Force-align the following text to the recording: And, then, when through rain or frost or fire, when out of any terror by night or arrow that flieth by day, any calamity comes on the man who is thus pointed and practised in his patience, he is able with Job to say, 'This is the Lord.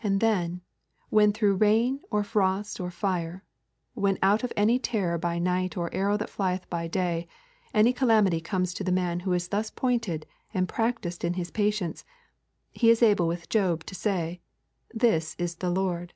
And, 0.00 0.20
then, 0.20 0.60
when 1.08 1.32
through 1.32 1.56
rain 1.56 1.98
or 2.08 2.22
frost 2.22 2.78
or 2.78 2.88
fire, 2.88 3.42
when 3.94 4.16
out 4.22 4.44
of 4.44 4.52
any 4.56 4.78
terror 4.78 5.18
by 5.18 5.40
night 5.40 5.76
or 5.76 5.92
arrow 5.92 6.16
that 6.18 6.30
flieth 6.30 6.70
by 6.70 6.86
day, 6.86 7.26
any 7.74 7.92
calamity 7.92 8.40
comes 8.40 8.80
on 8.80 8.84
the 8.84 8.92
man 8.92 9.18
who 9.26 9.32
is 9.32 9.48
thus 9.48 9.70
pointed 9.72 10.24
and 10.54 10.68
practised 10.68 11.24
in 11.24 11.34
his 11.34 11.50
patience, 11.50 12.04
he 12.70 12.90
is 12.90 13.02
able 13.02 13.26
with 13.26 13.48
Job 13.48 13.84
to 13.86 13.94
say, 13.96 14.40
'This 14.94 15.34
is 15.40 15.56
the 15.56 15.68
Lord. 15.70 16.14